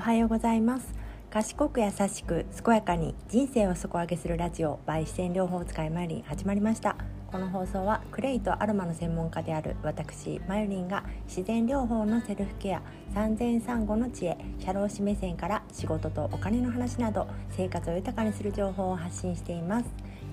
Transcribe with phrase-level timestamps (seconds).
[0.00, 0.94] おはようございます。
[1.28, 6.96] 賢く優しく健やかに人生を底上げするラジオ by 視線療法使いまゆりん始まりました。
[7.30, 12.80] この放送はクレイとアロマの専門家である私まゆりんが自然療法のセルフケア
[13.12, 19.86] 産前産後の知恵社労士目線から仕事とお金の話など生活を豊かにする情報を発信しています。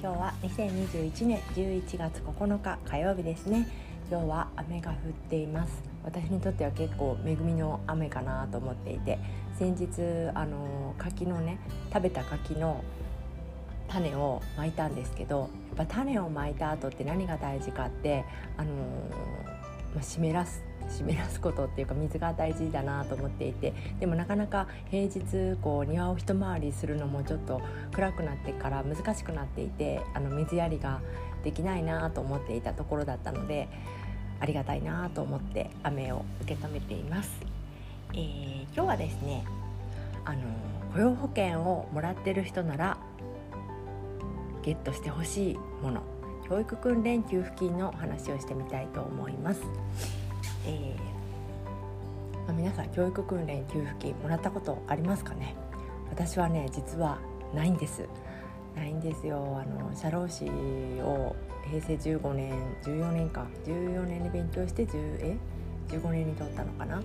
[0.00, 3.68] 今日は2021年11月9日火曜日ですね。
[4.10, 4.96] 今日は雨が降っ
[5.28, 5.90] ています。
[6.02, 9.20] 私にとっては結構恵みの雨かなと思っていて
[9.56, 11.58] 先日あの柿のね
[11.92, 12.82] 食べた柿の
[13.86, 18.24] 種をまいたんですけどやっぱ種をまいた後って何が大事かって
[18.56, 18.72] あの、
[19.94, 27.60] まあ、湿らす湿らすことっていうか水が大事だなと思っていてでもなかなか平日こう庭を一回りするのもちょっと
[27.92, 31.00] 暗くなってから難しくなっていてあの水やりが
[31.44, 33.68] できないなと思っていたところだったので
[34.40, 37.30] ありがたいなと思って雨を受け止めています、
[38.14, 39.44] えー、今日はですね
[40.24, 40.40] あの
[40.92, 42.98] 雇用保険をもらってる人なら
[44.62, 46.02] ゲットしてほしいもの
[46.48, 49.60] 教育訓練給付金の話をしてみたいと思います、
[50.66, 55.54] えー、まあ、皆さん教育訓練給付金もらったことありますかね？
[56.10, 57.18] 私はね実は
[57.54, 58.08] ないんです。
[58.76, 59.60] ないんですよ。
[59.60, 60.46] あの社労士
[61.00, 61.36] を
[61.68, 63.46] 平成15年14年か。
[63.64, 65.36] 14年に勉強して10え
[65.88, 67.02] ？15年に取ったのかな？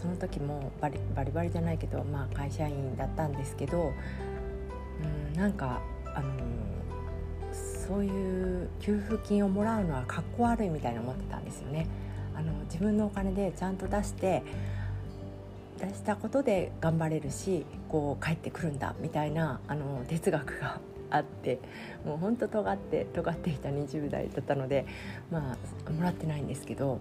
[0.00, 3.92] その時もバリバリバリじゃないけど、まあ、会社員だったんですけど
[5.32, 5.80] うんなんか
[6.14, 6.32] あの
[7.88, 11.86] そういう給付金をもらうのはかっこ悪いみたいに思ってたんですよね。
[12.36, 14.42] あの自分のお金でちゃんと出して
[15.78, 20.78] 出したことで頑張れるしこう帰ってくるんだみたいなあの哲学が
[21.10, 21.60] あって
[22.04, 24.86] もうほんと尖って尖っていた20代だったので
[25.30, 27.00] まあもらってないんですけど、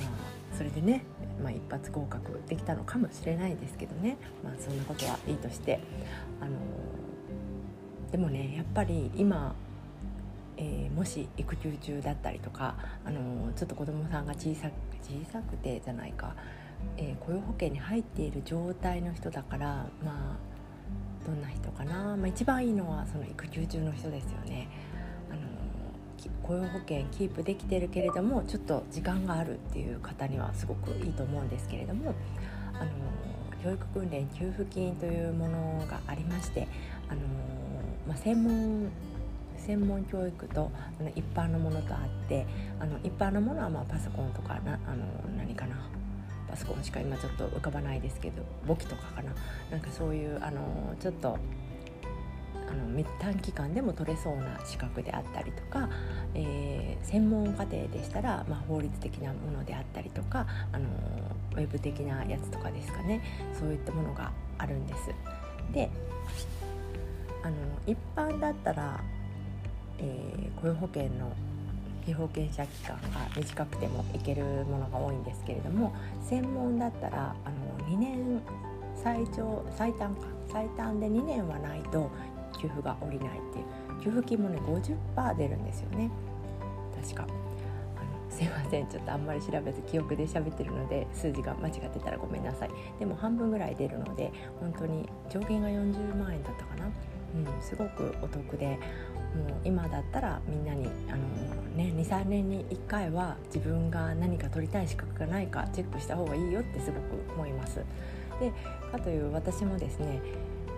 [0.00, 1.04] まあ、それでね、
[1.42, 5.80] まあ、一発合格できたのかもしれないですけどね、まあ、そんなことはいいとして
[6.40, 6.52] あの
[8.10, 9.54] でもねやっぱり今
[10.60, 14.68] えー、もし育休中だったりとか、あのちょっと子どもさんが小さ
[15.02, 16.34] 小さくてじゃないか、
[16.96, 20.47] えー、雇用保険に入っている状態の人だからまあ
[21.28, 24.68] どんな人かな、まあ、一番いいのはその育休中の人ですよね。
[25.30, 25.40] あの
[26.42, 32.14] 雇用保険キープできてるけれどもちょっと時間があるっていう方にはすごくいいと思うんですけれども
[32.72, 32.90] あの
[33.62, 36.66] 教育訓練給付金というものがありまして
[37.10, 37.20] あの、
[38.06, 38.90] まあ、専門
[39.58, 42.46] 専門教育とあの一般のものとあって
[42.80, 45.04] あの一般のものはまあパソコンとかなあの
[45.36, 45.76] 何かな
[46.58, 49.32] パソコンしか今ちょっと浮かばないですけど簿記とかかな
[49.70, 51.38] なんかそういうあのちょっと
[52.68, 55.88] あの短期間でも取れそうな資格であったりとか、
[56.34, 60.86] えー、専門課程でしたら、まあ、法律的なものであったりとかあの
[61.54, 63.22] ウェブ的なやつとかですかね
[63.58, 65.10] そういったものがあるんです。
[65.72, 65.90] で
[67.42, 69.00] あの一般だったら、
[69.98, 71.32] えー、雇用保険の
[72.08, 78.40] 被保険者期間が短くてもいけるものが多いんですけれども専門だったらあの2年
[78.96, 82.10] 最長最短か最短で2年はないと
[82.60, 84.58] 給付が下りないっていう給付金もね
[85.14, 86.10] 50%出るんですよね。
[87.02, 87.26] 確か。
[88.30, 92.70] すいませんちょっとあんまり調べず記憶で喋ってるので数字が間違ってたらごめんなさい。
[92.98, 96.88] でも半分ぐらい出るので本当に上限が40万円だったかな。
[97.34, 98.78] うんすごくお得でもう
[99.64, 101.18] 今だったらみんなにあの、
[101.76, 107.84] ね、23年に1回は自分が何か取りたい資格がないかチェックした方がいいよってすごく思います。
[108.40, 108.52] で
[108.90, 110.20] かという私もですね、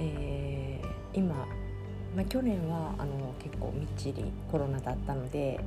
[0.00, 1.34] えー、今、
[2.16, 5.60] まあ、去年はあの結構みっちりコロナだったので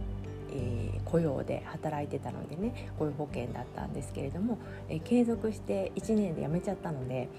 [0.52, 4.58] えー、雇用で働いてたのでね雇用保険だったんですけれども、
[4.90, 7.30] えー、継続して1年で辞めちゃったので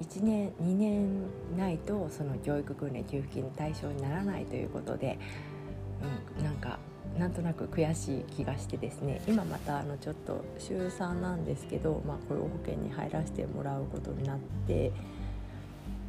[0.00, 1.22] 1年2年
[1.56, 5.18] ないとその教育訓練給付金の対象にならないということで、
[6.38, 6.78] うん、なんか
[7.18, 14.92] なんとなく悔しい気がしてですね今またあのちょっと週3なんですけど、まあ、雇用保険に入らせてもらうことになって、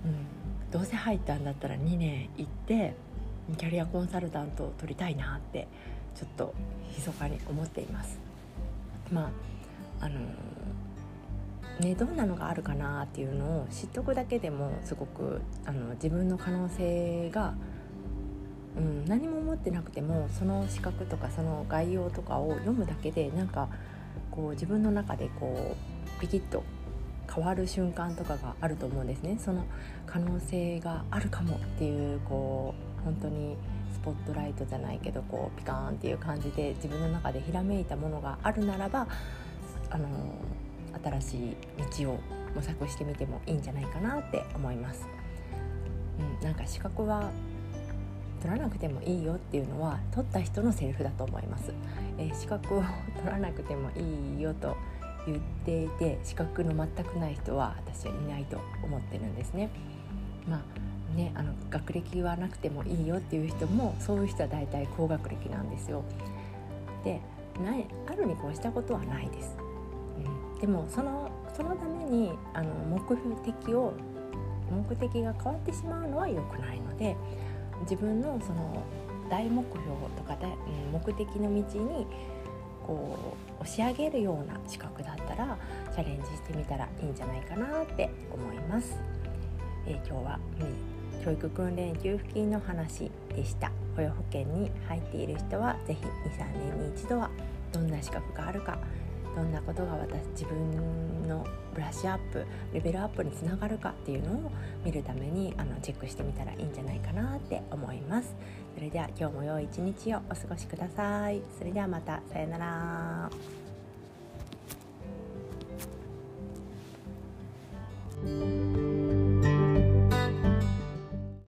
[0.06, 2.95] うん、どうせ入ったんだったら2年行って
[3.57, 5.68] キャリアコンサルタントを取りたいなって
[6.18, 6.54] ちょっと
[6.96, 8.18] 密かに思っています。
[9.12, 9.31] ま
[10.02, 10.19] ああの
[11.80, 17.54] ね、どんなのがあるかなっていうのを知っとくだけでもすごくあの自分の可能性が、
[18.75, 23.69] うん、何も思ってなくてもその資格とかその概要とかを読むだけでなんか
[24.31, 25.75] こう自分の中でこ
[26.18, 26.64] うピキッと
[27.31, 29.38] 変わる瞬間とかがあると思うんですね。
[29.40, 29.64] その
[30.08, 33.56] 可能性があるかもっていうこう本当に
[34.07, 39.06] ポットライトじゃないけどこうピカーンっていう感じで自分の中でひらめいたものがあるならば
[39.89, 40.07] あの
[41.04, 41.56] 新しい
[42.01, 42.19] 道を
[42.56, 45.06] 模索してみてもいいんじゃないかなって思います。
[46.39, 47.30] うん、なんか資格は
[48.42, 51.74] 取らなくてもいいよっていうのは取った人のセリフだと思います、
[52.18, 52.83] えー、資格を
[53.18, 54.77] 取らなくてもいいよと
[55.25, 59.69] 言っていて資格の全くない人は私はいないと思ってるんですね
[60.48, 60.62] まあ
[61.15, 66.04] ねあの学歴はなくてもいいよっていう人もそういう人は大体高学歴なんですよ。
[67.04, 67.21] で
[67.63, 69.57] ないあるに越したことはないです、
[70.54, 73.94] うん、でもそのそのためにあの目的を
[74.69, 77.15] 目的が変わってしまうのは良くないので
[77.81, 78.83] 自分のその
[79.30, 79.83] 大目標
[80.15, 80.56] とか大
[80.92, 82.06] 目的の道に
[82.86, 85.57] こう押し上げるような資格だったら
[85.94, 88.98] チャレンジしてみたらいいんじゃないかなって思います。
[89.86, 93.72] えー、今日は、うん、教育訓練給付金の話でした。
[93.98, 97.30] 雇用保険に入っている人は是非23年に一度は
[97.74, 98.78] どんな資格があるか
[99.36, 104.52] どんなことが私自分のブラッシュアップレベルアップにつながるかっていうのを
[104.84, 108.36] 見るためにあのチェックしてみたらいいんじゃないかなって思います。
[108.75, 111.42] それでは今日も良い一日をお過ごしください。
[111.58, 112.22] それではまた。
[112.31, 113.30] さようなら。